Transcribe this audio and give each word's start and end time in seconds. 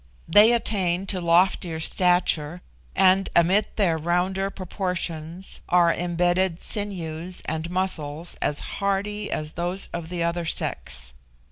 They 0.27 0.51
attain 0.51 1.05
to 1.05 1.21
loftier 1.21 1.79
stature, 1.79 2.63
and 2.95 3.29
amid 3.35 3.67
their 3.75 3.99
rounder 3.99 4.49
proportions 4.49 5.61
are 5.69 5.93
imbedded 5.93 6.59
sinews 6.59 7.43
and 7.45 7.69
muscles 7.69 8.35
as 8.41 8.59
hardy 8.81 9.29
as 9.31 9.53
those 9.53 9.89
of 9.93 10.09
the 10.09 10.23
other 10.23 10.45
sex. 10.45 11.13